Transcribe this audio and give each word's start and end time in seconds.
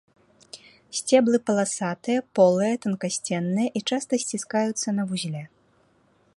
Сцеблы 0.99 1.37
паласатыя, 1.49 2.19
полыя, 2.39 2.75
танкасценныя 2.85 3.67
і 3.81 3.85
часта 3.93 4.13
сціскаюцца 4.25 4.87
на 5.01 5.07
вузле. 5.13 5.43